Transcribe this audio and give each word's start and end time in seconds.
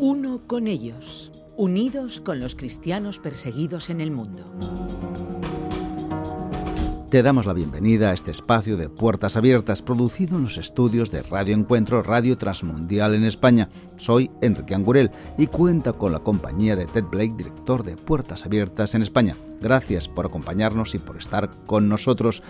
Uno 0.00 0.42
con 0.46 0.68
ellos, 0.68 1.32
unidos 1.56 2.20
con 2.20 2.38
los 2.38 2.54
cristianos 2.54 3.18
perseguidos 3.18 3.90
en 3.90 4.00
el 4.00 4.12
mundo. 4.12 4.44
Te 7.10 7.24
damos 7.24 7.46
la 7.46 7.52
bienvenida 7.52 8.10
a 8.10 8.12
este 8.12 8.30
espacio 8.30 8.76
de 8.76 8.88
Puertas 8.88 9.36
Abiertas 9.36 9.82
producido 9.82 10.36
en 10.36 10.44
los 10.44 10.56
estudios 10.56 11.10
de 11.10 11.24
Radio 11.24 11.56
Encuentro 11.56 12.00
Radio 12.04 12.36
Transmundial 12.36 13.12
en 13.16 13.24
España. 13.24 13.70
Soy 13.96 14.30
Enrique 14.40 14.76
Angurel 14.76 15.10
y 15.36 15.48
cuenta 15.48 15.92
con 15.94 16.12
la 16.12 16.20
compañía 16.20 16.76
de 16.76 16.86
Ted 16.86 17.06
Blake, 17.10 17.34
director 17.36 17.82
de 17.82 17.96
Puertas 17.96 18.46
Abiertas 18.46 18.94
en 18.94 19.02
España. 19.02 19.34
Gracias 19.60 20.08
por 20.08 20.26
acompañarnos 20.26 20.94
y 20.94 21.00
por 21.00 21.16
estar 21.16 21.50
con 21.66 21.88
nosotros. 21.88 22.44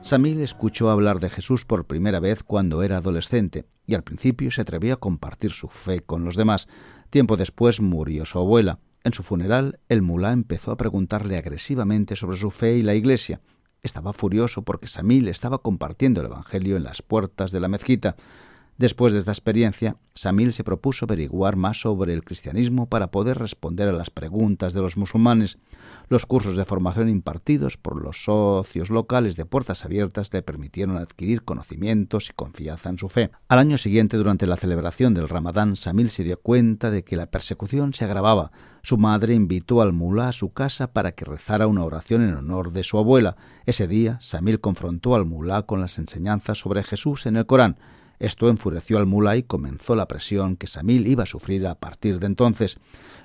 Samil 0.00 0.40
escuchó 0.40 0.90
hablar 0.90 1.18
de 1.20 1.28
Jesús 1.28 1.64
por 1.64 1.86
primera 1.86 2.20
vez 2.20 2.42
cuando 2.42 2.82
era 2.82 2.98
adolescente 2.98 3.66
y 3.86 3.94
al 3.94 4.04
principio 4.04 4.50
se 4.50 4.62
atrevió 4.62 4.94
a 4.94 5.00
compartir 5.00 5.50
su 5.50 5.68
fe 5.68 6.02
con 6.02 6.24
los 6.24 6.36
demás. 6.36 6.68
Tiempo 7.10 7.36
después 7.36 7.80
murió 7.80 8.24
su 8.24 8.38
abuela. 8.38 8.78
En 9.04 9.12
su 9.12 9.22
funeral, 9.22 9.80
el 9.88 10.02
mulá 10.02 10.32
empezó 10.32 10.70
a 10.70 10.76
preguntarle 10.76 11.36
agresivamente 11.36 12.16
sobre 12.16 12.36
su 12.36 12.50
fe 12.50 12.76
y 12.76 12.82
la 12.82 12.94
iglesia. 12.94 13.40
Estaba 13.82 14.12
furioso 14.12 14.62
porque 14.62 14.88
Samil 14.88 15.28
estaba 15.28 15.58
compartiendo 15.58 16.20
el 16.20 16.26
Evangelio 16.28 16.76
en 16.76 16.84
las 16.84 17.02
puertas 17.02 17.52
de 17.52 17.60
la 17.60 17.68
mezquita. 17.68 18.16
Después 18.78 19.12
de 19.12 19.18
esta 19.18 19.32
experiencia, 19.32 19.96
Samil 20.14 20.52
se 20.52 20.62
propuso 20.62 21.04
averiguar 21.04 21.56
más 21.56 21.80
sobre 21.80 22.14
el 22.14 22.22
cristianismo 22.22 22.86
para 22.86 23.10
poder 23.10 23.36
responder 23.36 23.88
a 23.88 23.92
las 23.92 24.10
preguntas 24.10 24.72
de 24.72 24.80
los 24.80 24.96
musulmanes. 24.96 25.58
Los 26.08 26.26
cursos 26.26 26.56
de 26.56 26.64
formación 26.64 27.08
impartidos 27.08 27.76
por 27.76 28.00
los 28.00 28.22
socios 28.22 28.88
locales 28.90 29.34
de 29.34 29.44
Puertas 29.44 29.84
Abiertas 29.84 30.32
le 30.32 30.42
permitieron 30.42 30.96
adquirir 30.96 31.42
conocimientos 31.42 32.30
y 32.30 32.34
confianza 32.34 32.88
en 32.88 32.98
su 32.98 33.08
fe. 33.08 33.32
Al 33.48 33.58
año 33.58 33.78
siguiente, 33.78 34.16
durante 34.16 34.46
la 34.46 34.56
celebración 34.56 35.12
del 35.12 35.28
Ramadán, 35.28 35.74
Samil 35.74 36.08
se 36.08 36.22
dio 36.22 36.40
cuenta 36.40 36.92
de 36.92 37.02
que 37.02 37.16
la 37.16 37.26
persecución 37.26 37.94
se 37.94 38.04
agravaba. 38.04 38.52
Su 38.84 38.96
madre 38.96 39.34
invitó 39.34 39.82
al 39.82 39.92
mulá 39.92 40.28
a 40.28 40.32
su 40.32 40.52
casa 40.52 40.92
para 40.92 41.12
que 41.12 41.24
rezara 41.24 41.66
una 41.66 41.84
oración 41.84 42.22
en 42.22 42.36
honor 42.36 42.72
de 42.72 42.84
su 42.84 42.96
abuela. 42.96 43.36
Ese 43.66 43.88
día, 43.88 44.18
Samil 44.20 44.60
confrontó 44.60 45.16
al 45.16 45.24
mulá 45.24 45.62
con 45.62 45.80
las 45.80 45.98
enseñanzas 45.98 46.58
sobre 46.58 46.84
Jesús 46.84 47.26
en 47.26 47.36
el 47.36 47.44
Corán. 47.44 47.76
Esto 48.18 48.48
enfureció 48.48 48.98
al 48.98 49.06
mulá 49.06 49.36
y 49.36 49.42
comenzó 49.42 49.94
la 49.94 50.08
presión 50.08 50.56
que 50.56 50.66
Samil 50.66 51.06
iba 51.06 51.22
a 51.22 51.26
sufrir 51.26 51.66
a 51.66 51.76
partir 51.76 52.18
de 52.18 52.26
entonces. 52.26 52.78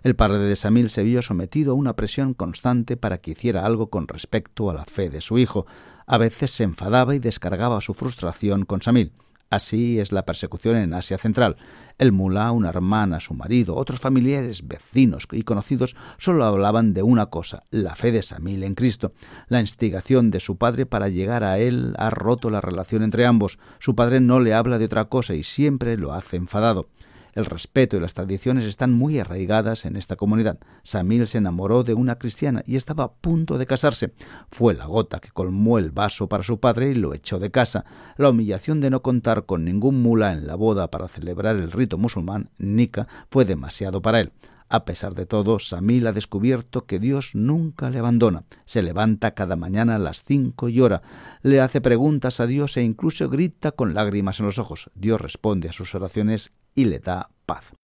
El 0.04 0.16
padre 0.16 0.40
de 0.40 0.56
Samil 0.56 0.90
se 0.90 1.04
vio 1.04 1.22
sometido 1.22 1.72
a 1.74 1.76
una 1.76 1.96
presión 1.96 2.34
constante 2.34 2.98
para 2.98 3.18
que 3.20 3.32
hiciera 3.32 3.66
algo 3.66 3.90
con 3.90 4.08
respecto 4.08 4.70
a 4.70 4.74
la 4.74 4.86
fe 4.86 5.10
de 5.10 5.22
su 5.22 5.38
hijo. 5.40 5.66
A 6.06 6.18
veces 6.18 6.52
se 6.52 6.64
enfadaba 6.64 7.16
y 7.16 7.20
descargaba 7.20 7.82
su 7.82 7.94
frustración 7.94 8.66
con 8.66 8.82
Samil. 8.82 9.12
Así 9.54 10.00
es 10.00 10.12
la 10.12 10.26
persecución 10.26 10.78
en 10.78 10.96
Asia 10.96 11.20
Central. 11.20 11.58
El 12.00 12.12
mulá, 12.12 12.52
una 12.52 12.70
hermana, 12.70 13.20
su 13.20 13.36
marido, 13.36 13.76
otros 13.76 14.00
familiares, 14.00 14.68
vecinos 14.68 15.28
y 15.32 15.44
conocidos 15.44 15.96
solo 16.18 16.44
hablaban 16.46 16.96
de 16.96 17.04
una 17.04 17.28
cosa, 17.28 17.62
la 17.70 17.94
fe 17.94 18.12
de 18.12 18.24
Samil 18.24 18.64
en 18.64 18.74
Cristo. 18.74 19.14
La 19.50 19.62
instigación 19.62 20.32
de 20.32 20.40
su 20.40 20.58
padre 20.58 20.88
para 20.88 21.08
llegar 21.08 21.44
a 21.44 21.60
él 21.60 21.94
ha 22.00 22.10
roto 22.10 22.50
la 22.50 22.62
relación 22.62 23.04
entre 23.04 23.28
ambos. 23.28 23.60
Su 23.78 23.94
padre 23.94 24.22
no 24.22 24.40
le 24.40 24.56
habla 24.56 24.80
de 24.80 24.86
otra 24.86 25.06
cosa 25.06 25.36
y 25.36 25.44
siempre 25.44 25.98
lo 25.98 26.14
hace 26.14 26.38
enfadado. 26.38 26.88
El 27.34 27.46
respeto 27.46 27.98
y 27.98 28.00
las 28.00 28.14
tradiciones 28.14 28.66
están 28.66 28.92
muy 28.92 29.20
arraigadas 29.20 29.86
en 29.86 29.96
esta 29.96 30.16
comunidad. 30.16 30.60
Samil 30.84 31.26
se 31.28 31.40
enamoró 31.40 31.84
de 31.84 31.94
una 31.96 32.18
cristiana 32.18 32.64
y 32.66 32.76
estaba 32.76 33.06
a 33.06 33.14
punto 33.14 33.58
de 33.58 33.66
casarse. 33.66 34.14
Fue 34.52 34.76
la 34.76 34.86
gota 34.86 35.20
que 35.20 35.32
colmó 35.32 35.80
el 35.80 35.92
vaso 35.92 36.30
para 36.30 36.44
su 36.44 36.60
padre 36.60 36.90
y 36.90 36.96
lo 36.96 37.14
echó 37.14 37.40
de 37.40 37.52
casa. 37.52 37.86
La 38.18 38.30
humillación 38.30 38.82
de 38.82 38.92
no 38.92 39.02
contar 39.02 39.46
con 39.46 39.66
ningún 39.66 40.02
mula 40.02 40.32
en 40.32 40.46
la 40.46 40.56
boda 40.56 40.92
para 40.92 41.08
celebrar 41.08 41.56
el 41.56 41.72
rito 41.72 41.98
musulmán, 41.98 42.52
Nika, 42.58 43.08
fue 43.32 43.46
demasiado 43.46 44.02
para 44.02 44.20
él. 44.20 44.32
A 44.74 44.86
pesar 44.86 45.14
de 45.14 45.28
todo, 45.28 45.60
Samil 45.60 46.08
ha 46.08 46.14
descubierto 46.14 46.88
que 46.88 46.98
Dios 46.98 47.36
nunca 47.36 47.92
le 47.92 48.00
abandona. 48.00 48.46
Se 48.66 48.82
levanta 48.82 49.36
cada 49.36 49.56
mañana 49.56 49.98
a 49.98 50.00
las 50.00 50.24
cinco 50.24 50.68
y 50.68 50.82
hora, 50.82 51.04
le 51.44 51.62
hace 51.62 51.80
preguntas 51.80 52.40
a 52.40 52.48
Dios 52.48 52.76
e 52.78 52.82
incluso 52.82 53.30
grita 53.30 53.74
con 53.74 53.94
lágrimas 53.94 54.40
en 54.40 54.48
los 54.48 54.58
ojos. 54.58 54.90
Dios 54.96 55.22
responde 55.22 55.70
a 55.70 55.74
sus 55.74 55.94
oraciones 55.94 56.54
y 56.74 56.86
le 56.86 56.98
da 56.98 57.30
paz. 57.46 57.76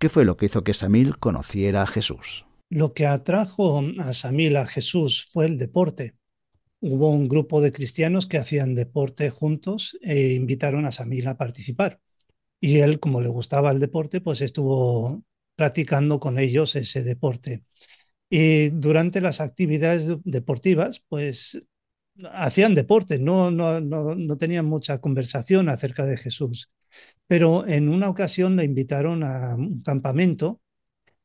¿Qué 0.00 0.08
fue 0.08 0.24
lo 0.24 0.36
que 0.36 0.46
hizo 0.46 0.64
que 0.64 0.74
Samil 0.74 1.18
conociera 1.18 1.82
a 1.82 1.86
Jesús? 1.86 2.46
Lo 2.68 2.94
que 2.94 3.06
atrajo 3.06 3.80
a 4.00 4.12
Samil 4.12 4.56
a 4.56 4.66
Jesús 4.66 5.24
fue 5.24 5.46
el 5.46 5.56
deporte. 5.56 6.16
Hubo 6.80 7.10
un 7.10 7.28
grupo 7.28 7.60
de 7.60 7.70
cristianos 7.70 8.26
que 8.26 8.38
hacían 8.38 8.74
deporte 8.74 9.30
juntos 9.30 9.96
e 10.02 10.32
invitaron 10.34 10.84
a 10.84 10.90
Samil 10.90 11.28
a 11.28 11.36
participar. 11.36 12.00
Y 12.60 12.78
él, 12.78 12.98
como 12.98 13.20
le 13.20 13.28
gustaba 13.28 13.70
el 13.70 13.78
deporte, 13.78 14.20
pues 14.20 14.40
estuvo 14.40 15.22
practicando 15.58 16.20
con 16.20 16.38
ellos 16.38 16.76
ese 16.76 17.02
deporte. 17.02 17.64
Y 18.30 18.68
durante 18.70 19.20
las 19.20 19.40
actividades 19.40 20.08
deportivas, 20.22 21.02
pues 21.08 21.60
hacían 22.32 22.76
deporte, 22.76 23.18
no, 23.18 23.50
no, 23.50 23.80
no, 23.80 24.14
no 24.14 24.38
tenían 24.38 24.66
mucha 24.66 25.00
conversación 25.00 25.68
acerca 25.68 26.06
de 26.06 26.16
Jesús. 26.16 26.70
Pero 27.26 27.66
en 27.66 27.88
una 27.88 28.08
ocasión 28.08 28.54
le 28.54 28.64
invitaron 28.64 29.24
a 29.24 29.56
un 29.56 29.82
campamento 29.82 30.60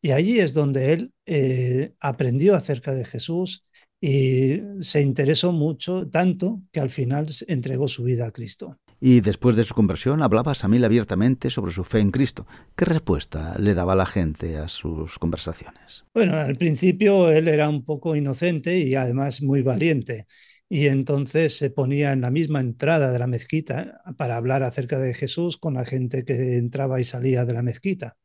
y 0.01 0.11
allí 0.11 0.39
es 0.39 0.55
donde 0.55 0.93
él 0.93 1.13
eh, 1.27 1.93
aprendió 1.99 2.55
acerca 2.55 2.95
de 2.95 3.05
Jesús 3.05 3.65
y 4.01 4.61
se 4.81 5.01
interesó 5.01 5.51
mucho, 5.51 6.09
tanto 6.09 6.63
que 6.71 6.79
al 6.79 6.89
final 6.89 7.27
entregó 7.47 7.87
su 7.87 8.03
vida 8.03 8.25
a 8.25 8.31
Cristo. 8.31 8.79
Y 9.05 9.19
después 9.19 9.57
de 9.57 9.65
su 9.65 9.75
conversión 9.75 10.21
hablaba 10.21 10.55
Samil 10.55 10.85
abiertamente 10.85 11.49
sobre 11.49 11.73
su 11.73 11.83
fe 11.83 11.99
en 11.99 12.09
Cristo. 12.09 12.47
¿Qué 12.73 12.85
respuesta 12.85 13.53
le 13.59 13.73
daba 13.73 13.95
la 13.95 14.05
gente 14.05 14.55
a 14.55 14.69
sus 14.69 15.19
conversaciones? 15.19 16.05
Bueno, 16.13 16.37
al 16.37 16.55
principio 16.55 17.29
él 17.29 17.49
era 17.49 17.67
un 17.67 17.83
poco 17.83 18.15
inocente 18.15 18.79
y 18.79 18.95
además 18.95 19.41
muy 19.41 19.61
valiente 19.61 20.25
y 20.69 20.87
entonces 20.87 21.57
se 21.57 21.69
ponía 21.69 22.13
en 22.13 22.21
la 22.21 22.31
misma 22.31 22.61
entrada 22.61 23.11
de 23.11 23.19
la 23.19 23.27
mezquita 23.27 24.01
para 24.15 24.37
hablar 24.37 24.63
acerca 24.63 24.97
de 24.99 25.13
Jesús 25.13 25.57
con 25.57 25.73
la 25.73 25.83
gente 25.83 26.23
que 26.23 26.55
entraba 26.55 27.01
y 27.01 27.03
salía 27.03 27.43
de 27.43 27.53
la 27.55 27.61
mezquita. 27.61 28.15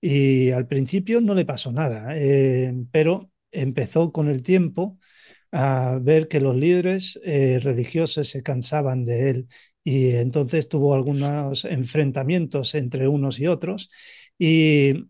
Y 0.00 0.52
al 0.52 0.68
principio 0.68 1.20
no 1.22 1.34
le 1.34 1.44
pasó 1.44 1.72
nada, 1.72 2.16
eh, 2.16 2.72
pero 2.92 3.32
empezó 3.50 4.12
con 4.12 4.28
el 4.28 4.44
tiempo 4.44 4.96
a 5.50 5.98
ver 6.00 6.28
que 6.28 6.40
los 6.40 6.56
líderes 6.56 7.18
eh, 7.24 7.58
religiosos 7.60 8.28
se 8.28 8.44
cansaban 8.44 9.04
de 9.04 9.30
él 9.30 9.48
y 9.84 10.10
entonces 10.12 10.68
tuvo 10.68 10.94
algunos 10.94 11.64
enfrentamientos 11.66 12.74
entre 12.74 13.06
unos 13.08 13.38
y 13.38 13.46
otros 13.46 13.90
y 14.38 15.04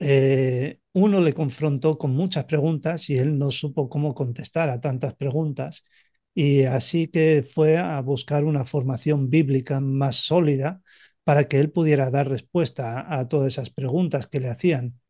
eh, 0.00 0.78
uno 0.92 1.20
le 1.20 1.34
confrontó 1.34 1.98
con 1.98 2.12
muchas 2.12 2.44
preguntas 2.44 3.10
y 3.10 3.18
él 3.18 3.38
no 3.38 3.50
supo 3.50 3.88
cómo 3.88 4.14
contestar 4.14 4.70
a 4.70 4.80
tantas 4.80 5.14
preguntas 5.14 5.84
y 6.34 6.64
así 6.64 7.08
que 7.08 7.44
fue 7.48 7.76
a 7.78 8.00
buscar 8.00 8.44
una 8.44 8.64
formación 8.64 9.30
bíblica 9.30 9.80
más 9.80 10.16
sólida 10.16 10.82
para 11.24 11.48
que 11.48 11.58
él 11.60 11.70
pudiera 11.70 12.10
dar 12.10 12.28
respuesta 12.28 13.06
a, 13.18 13.28
todas 13.28 13.54
esas 13.54 13.70
preguntas 13.70 14.26
que 14.26 14.40
le 14.40 14.48
hacían. 14.50 15.00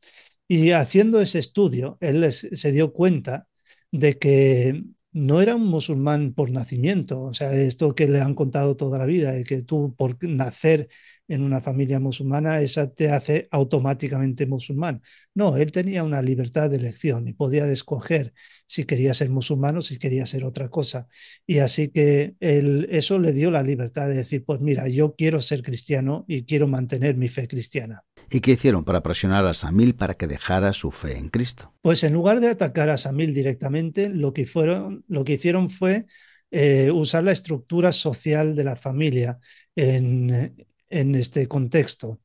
Y 0.49 0.73
haciendo 0.73 1.21
ese 1.21 1.39
estudio, 1.41 1.99
él 2.01 2.33
se 2.33 2.73
dio 2.73 2.93
cuenta 2.93 3.49
de 3.91 4.19
que 4.19 4.85
no 5.15 5.41
era 5.41 5.55
un 5.57 5.67
musulmán 5.67 6.35
por 6.35 6.51
nacimiento, 6.51 7.23
o 7.23 7.35
sea, 7.35 7.55
esto 7.55 7.95
que 7.95 8.09
le 8.09 8.21
han 8.21 8.35
contado 8.35 8.77
toda 8.77 8.99
la 8.99 9.07
vida, 9.07 9.33
de 9.33 9.45
que 9.45 9.63
tú 9.63 9.95
por 9.97 10.23
nacer 10.25 10.89
en 11.29 11.43
una 11.43 11.61
familia 11.61 12.01
musulmana, 12.01 12.61
esa 12.61 12.93
te 12.93 13.11
hace 13.11 13.49
automáticamente 13.51 14.47
musulmán. 14.47 15.03
No, 15.35 15.57
él 15.57 15.73
tenía 15.73 16.05
una 16.05 16.21
libertad 16.21 16.69
de 16.71 16.77
elección 16.77 17.29
y 17.29 17.33
podía 17.33 17.67
escoger 17.67 18.35
si 18.67 18.85
quería 18.85 19.15
ser 19.15 19.31
musulmán 19.31 19.77
o 19.79 19.83
si 19.83 19.99
quería 19.99 20.27
ser 20.27 20.45
otra 20.45 20.69
cosa. 20.69 21.09
Y 21.47 21.59
así 21.61 21.89
que 21.89 22.35
él, 22.41 22.89
eso 22.91 23.19
le 23.19 23.33
dio 23.33 23.51
la 23.51 23.63
libertad 23.63 24.09
de 24.09 24.17
decir, 24.17 24.45
pues 24.45 24.61
mira, 24.61 24.89
yo 24.89 25.15
quiero 25.17 25.41
ser 25.41 25.63
cristiano 25.63 26.25
y 26.29 26.45
quiero 26.45 26.67
mantener 26.69 27.17
mi 27.17 27.29
fe 27.29 27.49
cristiana. 27.49 28.05
¿Y 28.35 28.41
qué 28.41 28.51
hicieron 28.51 28.85
para 28.85 29.01
presionar 29.01 29.47
a 29.47 29.55
Samil 29.55 29.95
para 29.95 30.15
que 30.15 30.27
dejara 30.27 30.73
su 30.73 30.91
fe 30.91 31.17
en 31.17 31.29
Cristo? 31.29 31.73
Pues 31.83 32.03
en 32.03 32.15
lugar 32.15 32.41
de 32.41 32.49
atacar 32.49 32.91
a 32.91 32.97
Samil 32.97 33.33
directamente, 33.33 34.09
lo 34.09 34.33
que, 34.33 34.45
fueron, 34.45 35.05
lo 35.07 35.23
que 35.23 35.35
hicieron 35.35 35.71
fue 35.71 36.07
eh, 36.51 36.91
usar 36.91 37.23
la 37.23 37.31
estructura 37.31 37.93
social 37.93 38.57
de 38.57 38.65
la 38.65 38.75
familia 38.75 39.39
en, 39.77 40.67
en 40.89 41.15
este 41.15 41.47
contexto. 41.47 42.21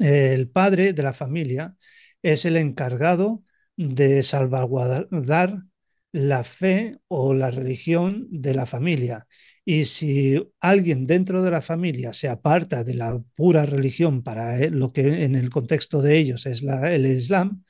El 0.00 0.48
padre 0.48 0.94
de 0.94 1.02
la 1.02 1.12
familia 1.12 1.76
es 2.22 2.46
el 2.46 2.56
encargado 2.56 3.42
de 3.76 4.22
salvaguardar 4.22 5.64
la 6.12 6.44
fe 6.44 6.96
o 7.08 7.34
la 7.34 7.50
religión 7.50 8.26
de 8.30 8.54
la 8.54 8.64
familia. 8.64 9.26
Y 9.68 9.86
si 9.86 10.40
alguien 10.60 11.08
dentro 11.08 11.42
de 11.42 11.50
la 11.50 11.60
familia 11.60 12.12
se 12.12 12.28
aparta 12.28 12.84
de 12.84 12.94
la 12.94 13.20
pura 13.34 13.66
religión 13.66 14.22
para 14.22 14.58
lo 14.70 14.92
que 14.92 15.24
en 15.24 15.34
el 15.34 15.50
contexto 15.50 16.02
de 16.02 16.18
ellos 16.18 16.46
es 16.46 16.62
el 16.62 17.06
Islam, 17.06 17.64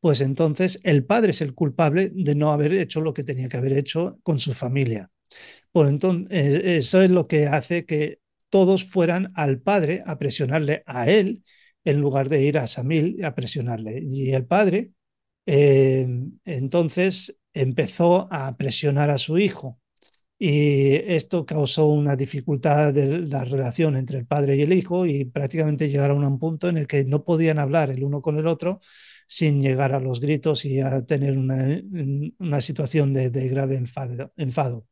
pues 0.00 0.20
entonces 0.20 0.80
el 0.84 1.04
padre 1.04 1.30
es 1.32 1.40
el 1.42 1.54
culpable 1.54 2.10
de 2.14 2.34
no 2.34 2.52
haber 2.52 2.72
hecho 2.74 3.00
lo 3.00 3.14
que 3.14 3.24
tenía 3.24 3.48
que 3.48 3.58
haber 3.58 3.74
hecho 3.74 4.18
con 4.24 4.40
su 4.40 4.54
familia. 4.54 5.10
Por 5.72 5.88
entonces, 5.88 6.28
eh, 6.30 6.76
eso 6.78 7.02
es 7.02 7.10
lo 7.10 7.28
que 7.28 7.46
hace 7.46 7.86
que 7.86 8.20
todos 8.50 8.84
fueran 8.84 9.32
al 9.34 9.60
padre 9.60 10.02
a 10.06 10.18
presionarle 10.18 10.82
a 10.86 11.08
él 11.10 11.44
en 11.84 12.00
lugar 12.00 12.28
de 12.28 12.42
ir 12.42 12.58
a 12.58 12.66
Samil 12.66 13.24
a 13.24 13.34
presionarle. 13.34 14.00
Y 14.02 14.32
el 14.32 14.46
padre 14.46 14.92
eh, 15.46 16.08
entonces 16.44 17.36
empezó 17.54 18.28
a 18.32 18.56
presionar 18.56 19.10
a 19.10 19.18
su 19.18 19.38
hijo. 19.38 19.80
Y 20.38 20.96
esto 20.96 21.46
causó 21.46 21.86
una 21.86 22.14
dificultad 22.14 22.92
de 22.92 23.06
la 23.26 23.44
relación 23.44 23.96
entre 23.96 24.18
el 24.18 24.26
padre 24.26 24.56
y 24.56 24.62
el 24.62 24.72
hijo 24.74 25.06
y 25.06 25.24
prácticamente 25.24 25.88
llegaron 25.88 26.24
a 26.24 26.28
un 26.28 26.38
punto 26.38 26.68
en 26.68 26.76
el 26.76 26.86
que 26.86 27.04
no 27.06 27.24
podían 27.24 27.58
hablar 27.58 27.90
el 27.90 28.04
uno 28.04 28.20
con 28.20 28.38
el 28.38 28.46
otro 28.46 28.80
sin 29.26 29.62
llegar 29.62 29.94
a 29.94 30.00
los 30.00 30.20
gritos 30.20 30.64
y 30.66 30.80
a 30.80 31.04
tener 31.06 31.38
una, 31.38 31.80
una 32.38 32.60
situación 32.60 33.12
de, 33.14 33.30
de 33.30 33.48
grave 33.48 33.76
enfado, 33.76 34.32
enfado. 34.36 34.86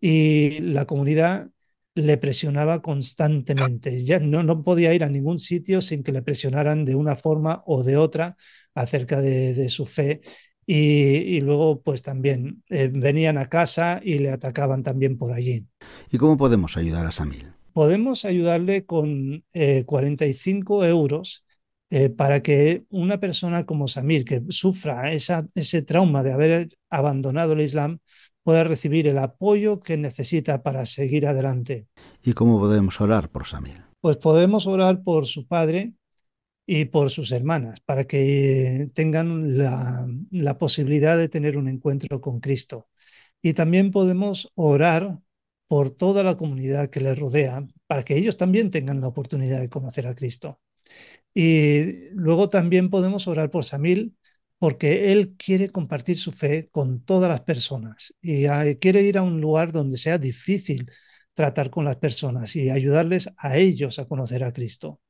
Y 0.00 0.60
la 0.60 0.86
comunidad 0.86 1.50
le 1.94 2.16
presionaba 2.18 2.82
constantemente. 2.82 4.04
Ya 4.04 4.18
no, 4.20 4.42
no 4.42 4.64
podía 4.64 4.94
ir 4.94 5.04
a 5.04 5.08
ningún 5.10 5.38
sitio 5.38 5.80
sin 5.82 6.02
que 6.02 6.12
le 6.12 6.22
presionaran 6.22 6.84
de 6.84 6.94
una 6.96 7.16
forma 7.16 7.62
o 7.66 7.82
de 7.84 7.96
otra 7.96 8.36
acerca 8.74 9.20
de, 9.20 9.54
de 9.54 9.68
su 9.68 9.86
fe 9.86 10.22
y, 10.66 11.40
luego 11.40 11.82
pues 11.82 12.02
también 12.02 12.62
eh, 12.68 12.88
venían 12.92 13.38
a 13.38 13.48
casa 13.48 14.00
y 14.02 14.18
le 14.18 14.30
atacaban 14.30 14.82
también 14.82 15.18
por 15.18 15.32
allí. 15.32 15.66
¿Y 16.10 16.18
cómo 16.18 16.36
podemos 16.36 16.76
ayudar 16.76 17.06
a 17.06 17.12
Samil? 17.12 17.52
Podemos 17.72 18.24
ayudarle 18.24 18.84
con 18.84 19.44
45 19.86 20.84
eh, 20.84 20.88
euros 20.88 21.44
eh, 21.90 22.10
para 22.10 22.42
que 22.42 22.84
una 22.90 23.18
persona 23.18 23.66
como 23.66 23.88
Samir, 23.88 24.24
que 24.24 24.42
sufra 24.48 25.12
esa, 25.12 25.46
ese 25.54 25.82
trauma 25.82 26.22
de 26.22 26.32
haber 26.32 26.68
abandonado 26.90 27.52
el 27.52 27.60
Islam, 27.60 27.98
pueda 28.42 28.64
recibir 28.64 29.06
el 29.08 29.18
apoyo 29.18 29.80
que 29.80 29.96
necesita 29.96 30.62
para 30.62 30.86
seguir 30.86 31.26
adelante. 31.26 31.86
¿Y 32.22 32.32
cómo 32.32 32.58
podemos 32.58 33.00
orar 33.00 33.28
por 33.28 33.46
Samir? 33.46 33.82
Pues 34.00 34.16
podemos 34.16 34.66
orar 34.66 35.02
por 35.02 35.26
su 35.26 35.46
padre, 35.46 35.92
y 36.66 36.86
por 36.86 37.10
sus 37.10 37.32
hermanas, 37.32 37.80
para 37.80 38.06
que 38.06 38.90
tengan 38.94 39.58
la, 39.58 40.58
posibilidad 40.58 41.18
de 41.18 41.28
tener 41.28 41.56
un 41.56 41.68
encuentro 41.68 42.20
con 42.20 42.40
Cristo. 42.40 42.88
Y 43.42 43.54
también 43.54 43.90
podemos 43.90 44.52
orar 44.54 45.20
por 45.68 45.90
toda 45.90 46.22
la 46.22 46.36
comunidad 46.36 46.90
que 46.90 47.00
les 47.00 47.18
rodea, 47.18 47.66
para 47.86 48.04
que 48.04 48.16
ellos 48.16 48.36
también 48.36 48.70
tengan 48.70 49.00
la 49.00 49.08
oportunidad 49.08 49.60
de 49.60 49.68
conocer 49.68 50.06
a 50.06 50.14
Cristo. 50.14 50.60
Y 51.34 52.10
luego 52.12 52.48
también 52.48 52.90
podemos 52.90 53.26
orar 53.28 53.50
por 53.50 53.64
Samil, 53.64 54.16
porque 54.58 55.12
él 55.12 55.34
quiere 55.36 55.70
compartir 55.70 56.18
su 56.18 56.32
fe 56.32 56.68
con 56.70 57.04
todas 57.04 57.28
las 57.30 57.40
personas 57.42 58.14
y 58.22 58.46
quiere 58.76 59.02
ir 59.02 59.18
a 59.18 59.22
un 59.22 59.40
lugar 59.40 59.72
donde 59.72 59.98
sea 59.98 60.18
difícil 60.18 60.90
tratar 61.34 61.70
con 61.70 61.84
las 61.84 61.96
personas 61.96 62.54
y 62.56 62.70
ayudarles 62.70 63.30
a 63.36 63.56
ellos 63.58 63.98
a 63.98 64.06
conocer 64.06 64.44
a 64.44 64.52
Cristo. 64.52 65.00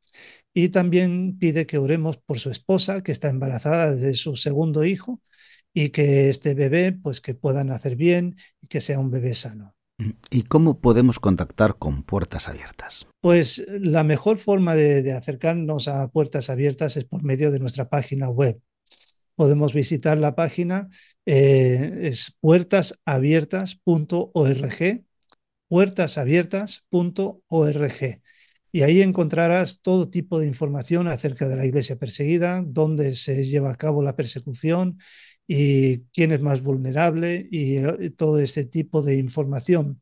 Y 0.54 0.68
también 0.68 1.38
pide 1.38 1.66
que 1.66 1.78
oremos 1.78 2.18
por 2.18 2.38
su 2.38 2.50
esposa, 2.50 3.02
que 3.02 3.12
está 3.12 3.28
embarazada 3.28 3.94
de 3.94 4.14
su 4.14 4.36
segundo 4.36 4.84
hijo, 4.84 5.20
y 5.74 5.90
que 5.90 6.28
este 6.28 6.54
bebé, 6.54 6.92
pues 6.92 7.20
que 7.20 7.34
pueda 7.34 7.64
nacer 7.64 7.96
bien 7.96 8.36
y 8.60 8.68
que 8.68 8.80
sea 8.80 8.98
un 8.98 9.10
bebé 9.10 9.34
sano. 9.34 9.74
¿Y 10.30 10.44
cómo 10.44 10.80
podemos 10.80 11.20
contactar 11.20 11.76
con 11.78 12.02
Puertas 12.02 12.48
Abiertas? 12.48 13.06
Pues 13.20 13.62
la 13.68 14.04
mejor 14.04 14.38
forma 14.38 14.74
de, 14.74 15.12
acercarnos 15.12 15.88
a 15.88 16.08
Puertas 16.08 16.48
Abiertas 16.50 16.96
es 16.96 17.04
por 17.04 17.22
medio 17.22 17.50
de 17.50 17.58
nuestra 17.60 17.88
página 17.88 18.28
web. 18.28 18.60
Podemos 19.34 19.72
visitar 19.72 20.18
la 20.18 20.34
página, 20.34 20.90
eh, 21.24 22.00
es 22.02 22.36
puertasabiertas.org, 22.40 25.04
puertasabiertas.org 25.68 28.21
y 28.72 28.82
ahí 28.82 29.02
encontrarás 29.02 29.82
todo 29.82 30.08
tipo 30.08 30.40
de 30.40 30.46
información 30.46 31.06
acerca 31.08 31.46
de 31.48 31.56
la 31.56 31.66
iglesia 31.66 31.96
perseguida, 31.96 32.64
dónde 32.66 33.14
se 33.14 33.44
lleva 33.44 33.70
a 33.70 33.76
cabo 33.76 34.02
la 34.02 34.16
persecución 34.16 34.98
y 35.46 36.04
quién 36.14 36.32
es 36.32 36.40
más 36.40 36.62
vulnerable 36.62 37.46
y, 37.50 37.76
eh, 37.76 38.10
todo 38.16 38.38
ese 38.38 38.64
tipo 38.64 39.02
de 39.02 39.16
información. 39.16 40.00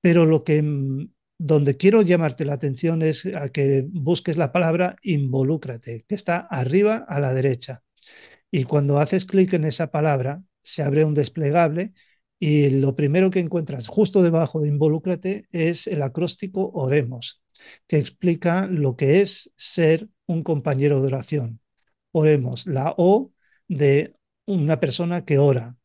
Pero 0.00 0.26
lo 0.26 0.44
que 0.44 0.62
mm, 0.62 1.10
donde 1.38 1.76
quiero 1.76 2.02
llamarte 2.02 2.44
la 2.46 2.54
atención 2.54 3.02
es 3.02 3.26
a 3.26 3.50
que 3.50 3.86
busques 3.90 4.36
la 4.38 4.52
palabra 4.52 4.96
involúcrate, 5.02 6.04
que 6.08 6.14
está 6.14 6.38
arriba 6.38 7.04
a 7.08 7.20
la 7.20 7.34
derecha. 7.34 7.82
Y 8.50 8.64
cuando 8.64 8.98
haces 9.00 9.26
clic 9.26 9.52
en 9.54 9.64
esa 9.64 9.90
palabra, 9.90 10.42
se 10.62 10.82
abre 10.82 11.04
un 11.04 11.14
desplegable 11.14 11.92
y 12.38 12.70
lo 12.70 12.96
primero 12.96 13.30
que 13.30 13.40
encuentras 13.40 13.88
justo 13.88 14.22
debajo 14.22 14.60
de 14.60 14.68
involúcrate 14.68 15.48
es 15.52 15.86
el 15.86 16.02
acróstico 16.02 16.70
oremos 16.74 17.42
que 17.86 17.98
explica 17.98 18.66
lo 18.66 18.96
que 18.96 19.20
es 19.20 19.52
ser 19.56 20.08
un 20.26 20.42
compañero 20.42 21.00
de 21.00 21.08
oración. 21.08 21.60
Oremos, 22.12 22.66
la 22.66 22.94
O 22.96 23.32
de 23.68 24.14
una 24.46 24.80
persona 24.80 25.24
que 25.24 25.38
ora, 25.38 25.76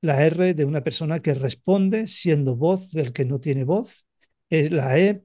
la 0.00 0.24
R 0.24 0.54
de 0.54 0.64
una 0.64 0.82
persona 0.82 1.20
que 1.20 1.34
responde 1.34 2.06
siendo 2.06 2.56
voz 2.56 2.90
del 2.92 3.12
que 3.12 3.24
no 3.24 3.40
tiene 3.40 3.64
voz, 3.64 4.06
la 4.50 4.98
E, 4.98 5.20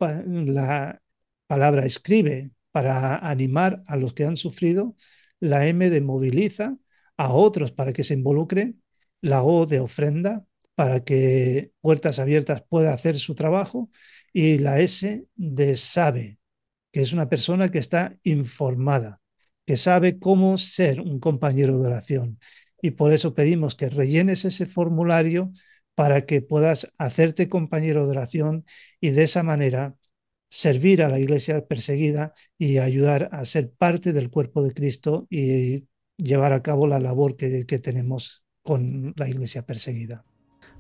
la 0.46 1.02
palabra 1.48 1.86
escribe 1.86 2.52
para 2.72 3.18
animar 3.18 3.84
a 3.88 3.96
los 3.98 4.14
que 4.14 4.26
han 4.26 4.38
sufrido, 4.38 4.96
la 5.40 5.68
M 5.68 5.90
de 5.90 6.02
moviliza 6.02 6.78
a 7.18 7.34
otros 7.34 7.72
para 7.72 7.94
que 7.94 8.04
se 8.04 8.16
involucren, 8.16 8.82
la 9.22 9.44
O 9.44 9.66
de 9.66 9.80
ofrenda 9.80 10.46
para 10.76 11.04
que 11.04 11.72
Puertas 11.82 12.20
Abiertas 12.20 12.64
pueda 12.68 12.94
hacer 12.94 13.20
su 13.20 13.36
trabajo 13.36 13.92
y 14.34 14.58
la 14.58 14.80
S 14.80 15.26
de 15.36 15.76
sabe, 15.78 16.40
que 16.92 17.02
es 17.02 17.14
una 17.14 17.30
persona 17.30 17.72
que 17.72 17.80
está 17.80 18.18
informada, 18.24 19.22
que 19.66 19.78
sabe 19.78 20.20
cómo 20.20 20.58
ser 20.58 21.00
un 21.00 21.20
compañero 21.20 21.80
de 21.80 21.88
oración. 21.88 22.40
Y 22.82 22.92
por 22.92 23.14
eso 23.14 23.34
pedimos 23.36 23.76
que 23.76 23.90
rellenes 23.90 24.44
ese 24.46 24.66
formulario 24.66 25.54
para 25.96 26.26
que 26.26 26.42
puedas 26.42 26.92
hacerte 26.98 27.48
compañero 27.48 28.06
de 28.06 28.12
oración 28.12 28.66
y 29.00 29.12
de 29.12 29.24
esa 29.24 29.44
manera 29.44 29.96
servir 30.50 31.04
a 31.04 31.10
la 31.10 31.20
iglesia 31.20 31.66
perseguida 31.66 32.34
y 32.58 32.80
ayudar 32.80 33.30
a 33.32 33.46
ser 33.46 33.72
parte 33.72 34.14
del 34.14 34.30
cuerpo 34.30 34.64
de 34.64 34.74
Cristo 34.74 35.28
y 35.30 35.88
llevar 36.18 36.54
a 36.54 36.62
cabo 36.62 36.88
la 36.88 37.00
labor 37.00 37.36
que, 37.38 37.66
que 37.66 37.80
tenemos 37.80 38.44
con 38.64 39.14
la 39.18 39.30
iglesia 39.30 39.66
perseguida. 39.66 40.26